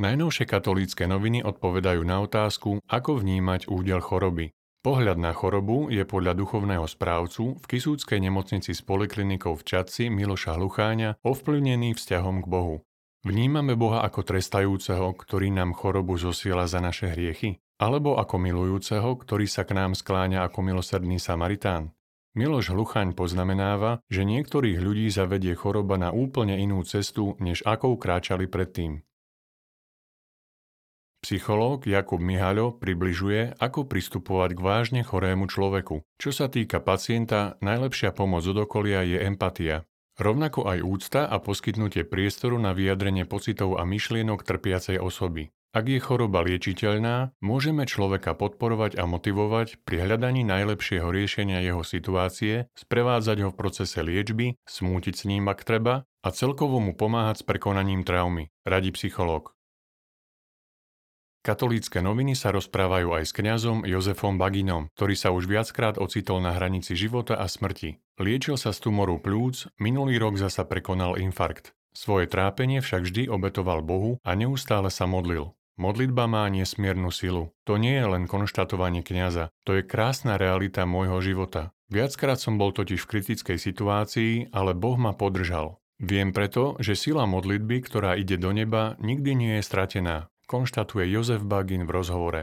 Najnovšie 0.00 0.48
katolícke 0.48 1.04
noviny 1.04 1.44
odpovedajú 1.44 2.00
na 2.08 2.24
otázku, 2.24 2.80
ako 2.88 3.20
vnímať 3.20 3.68
údel 3.68 4.00
choroby. 4.00 4.48
Pohľad 4.80 5.20
na 5.20 5.36
chorobu 5.36 5.92
je 5.92 6.08
podľa 6.08 6.40
duchovného 6.40 6.88
správcu 6.88 7.60
v 7.60 7.64
Kisúckej 7.68 8.16
nemocnici 8.16 8.72
s 8.72 8.80
poliklinikou 8.80 9.52
v 9.60 9.60
Čadci 9.60 10.08
Miloša 10.08 10.56
Hlucháňa 10.56 11.20
ovplyvnený 11.20 12.00
vzťahom 12.00 12.40
k 12.40 12.46
Bohu. 12.48 12.80
Vnímame 13.28 13.76
Boha 13.76 14.00
ako 14.00 14.24
trestajúceho, 14.24 15.12
ktorý 15.12 15.52
nám 15.52 15.76
chorobu 15.76 16.16
zosiela 16.16 16.64
za 16.64 16.80
naše 16.80 17.12
hriechy? 17.12 17.60
Alebo 17.76 18.16
ako 18.16 18.40
milujúceho, 18.40 19.20
ktorý 19.20 19.44
sa 19.44 19.68
k 19.68 19.76
nám 19.76 19.92
skláňa 19.92 20.48
ako 20.48 20.64
milosrdný 20.64 21.20
Samaritán? 21.20 21.92
Miloš 22.32 22.72
Hluchaň 22.72 23.12
poznamenáva, 23.12 24.00
že 24.08 24.24
niektorých 24.24 24.80
ľudí 24.80 25.12
zavedie 25.12 25.52
choroba 25.52 26.00
na 26.00 26.08
úplne 26.08 26.56
inú 26.56 26.80
cestu, 26.88 27.36
než 27.36 27.60
akou 27.68 28.00
kráčali 28.00 28.48
predtým. 28.48 29.04
Psychológ 31.30 31.86
Jakub 31.86 32.18
Mihaľo 32.18 32.74
približuje, 32.74 33.54
ako 33.62 33.86
pristupovať 33.86 34.50
k 34.50 34.64
vážne 34.66 35.02
chorému 35.06 35.46
človeku. 35.46 36.02
Čo 36.18 36.34
sa 36.34 36.50
týka 36.50 36.82
pacienta, 36.82 37.54
najlepšia 37.62 38.10
pomoc 38.10 38.42
od 38.50 38.66
okolia 38.66 39.06
je 39.06 39.22
empatia. 39.22 39.86
Rovnako 40.18 40.66
aj 40.66 40.82
úcta 40.82 41.30
a 41.30 41.38
poskytnutie 41.38 42.02
priestoru 42.02 42.58
na 42.58 42.74
vyjadrenie 42.74 43.30
pocitov 43.30 43.78
a 43.78 43.86
myšlienok 43.86 44.42
trpiacej 44.42 44.98
osoby. 44.98 45.54
Ak 45.70 45.86
je 45.86 46.02
choroba 46.02 46.42
liečiteľná, 46.42 47.30
môžeme 47.38 47.86
človeka 47.86 48.34
podporovať 48.34 48.98
a 48.98 49.06
motivovať 49.06 49.86
pri 49.86 50.10
hľadaní 50.10 50.42
najlepšieho 50.42 51.14
riešenia 51.14 51.62
jeho 51.62 51.86
situácie, 51.86 52.66
sprevádzať 52.74 53.46
ho 53.46 53.54
v 53.54 53.58
procese 53.62 54.02
liečby, 54.02 54.58
smútiť 54.66 55.14
s 55.14 55.30
ním 55.30 55.46
ak 55.46 55.62
treba 55.62 56.10
a 56.26 56.28
celkovo 56.34 56.82
mu 56.82 56.90
pomáhať 56.90 57.46
s 57.46 57.46
prekonaním 57.46 58.02
traumy, 58.02 58.50
radí 58.66 58.90
psychológ. 58.90 59.54
Katolícke 61.40 62.04
noviny 62.04 62.36
sa 62.36 62.52
rozprávajú 62.52 63.16
aj 63.16 63.24
s 63.24 63.32
kňazom 63.32 63.88
Jozefom 63.88 64.36
Baginom, 64.36 64.92
ktorý 64.92 65.16
sa 65.16 65.32
už 65.32 65.48
viackrát 65.48 65.96
ocitol 65.96 66.44
na 66.44 66.52
hranici 66.52 66.92
života 66.92 67.32
a 67.40 67.48
smrti. 67.48 67.96
Liečil 68.20 68.60
sa 68.60 68.76
z 68.76 68.84
tumoru 68.84 69.16
plúc, 69.16 69.64
minulý 69.80 70.20
rok 70.20 70.36
zasa 70.36 70.68
prekonal 70.68 71.16
infarkt. 71.16 71.72
Svoje 71.96 72.28
trápenie 72.28 72.84
však 72.84 73.08
vždy 73.08 73.32
obetoval 73.32 73.80
Bohu 73.80 74.20
a 74.20 74.36
neustále 74.36 74.92
sa 74.92 75.08
modlil. 75.08 75.56
Modlitba 75.80 76.28
má 76.28 76.44
nesmiernu 76.52 77.08
silu. 77.08 77.56
To 77.64 77.80
nie 77.80 77.96
je 77.96 78.04
len 78.04 78.28
konštatovanie 78.28 79.00
kňaza, 79.00 79.48
to 79.64 79.80
je 79.80 79.88
krásna 79.88 80.36
realita 80.36 80.84
môjho 80.84 81.24
života. 81.24 81.72
Viackrát 81.88 82.36
som 82.36 82.60
bol 82.60 82.76
totiž 82.76 83.00
v 83.00 83.16
kritickej 83.16 83.56
situácii, 83.56 84.52
ale 84.52 84.76
Boh 84.76 85.00
ma 85.00 85.16
podržal. 85.16 85.80
Viem 86.04 86.36
preto, 86.36 86.76
že 86.84 86.92
sila 86.92 87.24
modlitby, 87.24 87.80
ktorá 87.80 88.20
ide 88.20 88.36
do 88.36 88.52
neba, 88.52 89.00
nikdy 89.00 89.32
nie 89.32 89.52
je 89.56 89.64
stratená 89.64 90.28
konštatuje 90.50 91.06
Jozef 91.06 91.46
Bagin 91.46 91.86
v 91.86 91.94
rozhovore. 91.94 92.42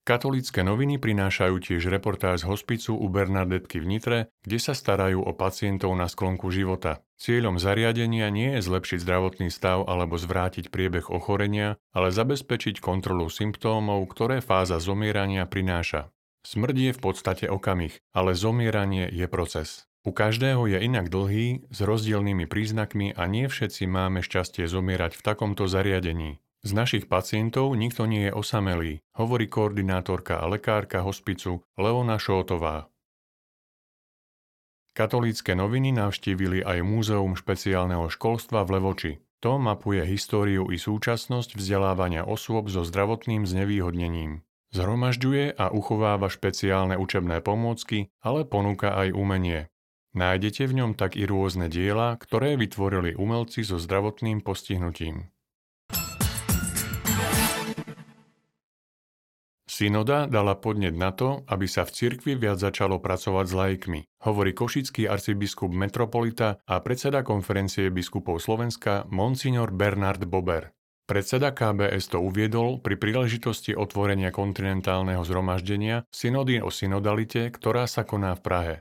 Katolícke 0.00 0.64
noviny 0.64 0.96
prinášajú 0.96 1.60
tiež 1.60 1.92
reportáž 1.92 2.40
z 2.42 2.48
hospicu 2.48 2.96
u 2.96 3.06
Bernadetky 3.12 3.84
v 3.84 3.86
Nitre, 3.86 4.18
kde 4.40 4.56
sa 4.56 4.72
starajú 4.72 5.20
o 5.20 5.36
pacientov 5.36 5.92
na 5.92 6.08
sklonku 6.08 6.48
života. 6.48 7.04
Cieľom 7.20 7.60
zariadenia 7.60 8.32
nie 8.32 8.56
je 8.56 8.64
zlepšiť 8.64 8.96
zdravotný 9.04 9.52
stav 9.52 9.84
alebo 9.84 10.16
zvrátiť 10.16 10.72
priebeh 10.72 11.12
ochorenia, 11.12 11.76
ale 11.92 12.16
zabezpečiť 12.16 12.80
kontrolu 12.80 13.28
symptómov, 13.28 14.08
ktoré 14.08 14.40
fáza 14.40 14.80
zomierania 14.80 15.44
prináša. 15.44 16.08
Smrť 16.48 16.76
je 16.80 16.92
v 16.96 17.00
podstate 17.04 17.44
okamih, 17.52 18.00
ale 18.16 18.32
zomieranie 18.32 19.04
je 19.12 19.28
proces. 19.28 19.89
U 20.00 20.16
každého 20.16 20.64
je 20.64 20.80
inak 20.80 21.12
dlhý, 21.12 21.68
s 21.68 21.78
rozdielnymi 21.84 22.48
príznakmi 22.48 23.12
a 23.12 23.28
nie 23.28 23.52
všetci 23.52 23.84
máme 23.84 24.24
šťastie 24.24 24.64
zomierať 24.64 25.12
v 25.12 25.24
takomto 25.24 25.68
zariadení. 25.68 26.40
Z 26.64 26.70
našich 26.72 27.04
pacientov 27.08 27.72
nikto 27.76 28.08
nie 28.08 28.28
je 28.28 28.36
osamelý, 28.36 29.04
hovorí 29.16 29.48
koordinátorka 29.48 30.40
a 30.40 30.48
lekárka 30.48 31.04
hospicu 31.04 31.64
Leona 31.76 32.16
Šótová. 32.16 32.88
Katolícke 34.96 35.52
noviny 35.56 35.92
navštívili 35.96 36.60
aj 36.64 36.84
Múzeum 36.84 37.32
špeciálneho 37.32 38.08
školstva 38.12 38.64
v 38.64 38.70
Levoči. 38.76 39.12
To 39.40 39.56
mapuje 39.56 40.04
históriu 40.04 40.68
i 40.68 40.76
súčasnosť 40.76 41.56
vzdelávania 41.56 42.28
osôb 42.28 42.68
so 42.68 42.84
zdravotným 42.84 43.48
znevýhodnením. 43.48 44.44
Zhromažďuje 44.76 45.56
a 45.56 45.72
uchováva 45.72 46.28
špeciálne 46.28 47.00
učebné 47.00 47.40
pomôcky, 47.40 48.12
ale 48.20 48.44
ponúka 48.44 48.92
aj 48.92 49.16
umenie. 49.16 49.72
Nájdete 50.10 50.66
v 50.66 50.82
ňom 50.82 50.90
tak 50.98 51.14
i 51.14 51.22
rôzne 51.22 51.70
diela, 51.70 52.18
ktoré 52.18 52.58
vytvorili 52.58 53.14
umelci 53.14 53.62
so 53.62 53.78
zdravotným 53.78 54.42
postihnutím. 54.42 55.30
Synoda 59.70 60.28
dala 60.28 60.60
podnet 60.60 60.92
na 60.92 61.08
to, 61.08 61.46
aby 61.48 61.64
sa 61.64 61.88
v 61.88 61.94
cirkvi 61.94 62.36
viac 62.36 62.60
začalo 62.60 63.00
pracovať 63.00 63.46
s 63.48 63.54
laikmi, 63.54 64.00
hovorí 64.28 64.52
košický 64.52 65.08
arcibiskup 65.08 65.72
metropolita 65.72 66.60
a 66.68 66.82
predseda 66.84 67.24
konferencie 67.24 67.88
biskupov 67.88 68.44
Slovenska 68.44 69.08
Monsignor 69.08 69.72
Bernard 69.72 70.26
Bober. 70.28 70.74
Predseda 71.08 71.56
KBS 71.56 72.12
to 72.12 72.20
uviedol 72.20 72.82
pri 72.82 73.00
príležitosti 73.00 73.72
otvorenia 73.72 74.28
kontinentálneho 74.34 75.24
zhromaždenia 75.24 76.04
synody 76.12 76.60
o 76.60 76.68
synodalite, 76.68 77.48
ktorá 77.48 77.88
sa 77.88 78.04
koná 78.04 78.36
v 78.36 78.42
Prahe. 78.44 78.74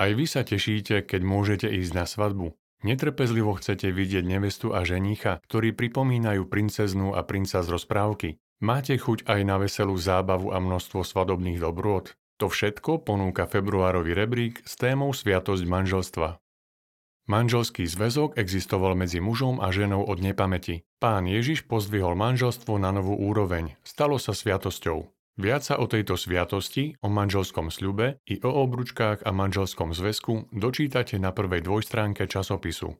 Aj 0.00 0.16
vy 0.16 0.24
sa 0.24 0.40
tešíte, 0.48 1.04
keď 1.04 1.20
môžete 1.20 1.68
ísť 1.68 1.92
na 1.92 2.08
svadbu. 2.08 2.56
Netrpezlivo 2.80 3.52
chcete 3.60 3.92
vidieť 3.92 4.24
nevestu 4.24 4.72
a 4.72 4.80
ženícha, 4.80 5.44
ktorí 5.44 5.76
pripomínajú 5.76 6.48
princeznú 6.48 7.12
a 7.12 7.20
princa 7.20 7.60
z 7.60 7.68
rozprávky. 7.68 8.40
Máte 8.64 8.96
chuť 8.96 9.28
aj 9.28 9.40
na 9.44 9.60
veselú 9.60 10.00
zábavu 10.00 10.56
a 10.56 10.58
množstvo 10.64 11.04
svadobných 11.04 11.60
dobrôd. 11.60 12.16
To 12.40 12.48
všetko 12.48 13.04
ponúka 13.04 13.44
februárový 13.44 14.16
rebrík 14.16 14.64
s 14.64 14.80
témou 14.80 15.12
Sviatosť 15.12 15.68
manželstva. 15.68 16.40
Manželský 17.28 17.84
zväzok 17.84 18.40
existoval 18.40 18.96
medzi 18.96 19.20
mužom 19.20 19.60
a 19.60 19.68
ženou 19.68 20.08
od 20.08 20.24
nepamäti. 20.24 20.80
Pán 20.96 21.28
Ježiš 21.28 21.68
pozdvihol 21.68 22.16
manželstvo 22.16 22.80
na 22.80 22.88
novú 22.88 23.20
úroveň. 23.20 23.76
Stalo 23.84 24.16
sa 24.16 24.32
sviatosťou. 24.32 25.19
Viac 25.40 25.64
sa 25.64 25.80
o 25.80 25.88
tejto 25.88 26.20
sviatosti, 26.20 27.00
o 27.00 27.08
manželskom 27.08 27.72
sľube 27.72 28.20
i 28.28 28.36
o 28.44 28.50
obručkách 28.60 29.24
a 29.24 29.32
manželskom 29.32 29.96
zväzku 29.96 30.52
dočítate 30.52 31.16
na 31.16 31.32
prvej 31.32 31.64
dvojstránke 31.64 32.28
časopisu. 32.28 32.92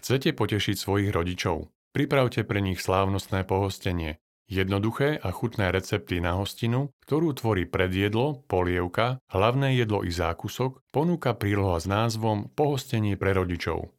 Chcete 0.00 0.32
potešiť 0.32 0.76
svojich 0.80 1.12
rodičov? 1.12 1.68
Pripravte 1.92 2.48
pre 2.48 2.64
nich 2.64 2.80
slávnostné 2.80 3.44
pohostenie. 3.44 4.16
Jednoduché 4.48 5.20
a 5.20 5.28
chutné 5.28 5.68
recepty 5.68 6.24
na 6.24 6.40
hostinu, 6.40 6.88
ktorú 7.04 7.36
tvorí 7.36 7.68
predjedlo, 7.68 8.48
polievka, 8.48 9.20
hlavné 9.28 9.76
jedlo 9.76 10.08
i 10.08 10.08
zákusok, 10.08 10.80
ponúka 10.88 11.36
príloha 11.36 11.76
s 11.76 11.84
názvom 11.84 12.48
Pohostenie 12.56 13.20
pre 13.20 13.36
rodičov. 13.36 13.92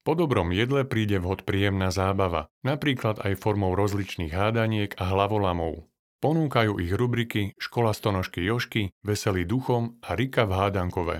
Po 0.00 0.16
dobrom 0.16 0.48
jedle 0.48 0.88
príde 0.88 1.20
vhod 1.20 1.44
príjemná 1.44 1.92
zábava, 1.92 2.48
napríklad 2.64 3.20
aj 3.20 3.36
formou 3.36 3.76
rozličných 3.76 4.32
hádaniek 4.32 4.96
a 4.96 5.12
hlavolamov. 5.12 5.91
Ponúkajú 6.22 6.78
ich 6.78 6.94
rubriky 6.94 7.58
Škola 7.58 7.90
stonožky 7.90 8.46
Jošky, 8.46 8.94
Veselý 9.02 9.42
duchom 9.42 9.98
a 10.06 10.14
Rika 10.14 10.46
v 10.46 10.54
hádankové. 10.54 11.16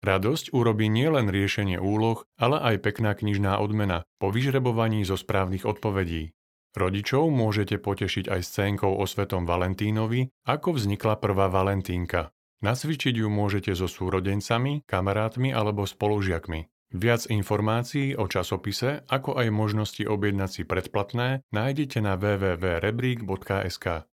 Radosť 0.00 0.56
urobí 0.56 0.88
nielen 0.88 1.28
riešenie 1.28 1.76
úloh, 1.76 2.24
ale 2.40 2.56
aj 2.56 2.80
pekná 2.80 3.12
knižná 3.12 3.60
odmena 3.60 4.08
po 4.16 4.32
vyžrebovaní 4.32 5.04
zo 5.04 5.20
správnych 5.20 5.68
odpovedí. 5.68 6.32
Rodičov 6.72 7.28
môžete 7.28 7.76
potešiť 7.76 8.32
aj 8.32 8.40
scénkou 8.40 8.96
o 8.96 9.04
svetom 9.04 9.44
Valentínovi, 9.44 10.32
ako 10.48 10.72
vznikla 10.80 11.20
prvá 11.20 11.52
Valentínka. 11.52 12.32
Nasvičiť 12.64 13.20
ju 13.20 13.28
môžete 13.28 13.76
so 13.76 13.84
súrodencami, 13.84 14.88
kamarátmi 14.88 15.52
alebo 15.52 15.84
spolužiakmi. 15.84 16.64
Viac 16.96 17.28
informácií 17.28 18.16
o 18.16 18.24
časopise, 18.24 19.04
ako 19.04 19.36
aj 19.36 19.52
možnosti 19.52 20.02
objednať 20.02 20.50
si 20.50 20.62
predplatné, 20.64 21.44
nájdete 21.52 22.00
na 22.00 22.16
www.rebrík.sk. 22.16 24.09